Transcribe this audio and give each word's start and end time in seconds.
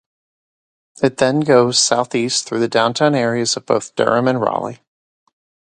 It 1.03 1.17
then 1.17 1.41
goes 1.41 1.77
southeast 1.77 2.47
through 2.47 2.57
the 2.61 2.67
downtown 2.67 3.13
areas 3.13 3.55
of 3.55 3.67
both 3.67 3.93
Durham 3.95 4.27
and 4.27 4.41
Raleigh. 4.41 4.79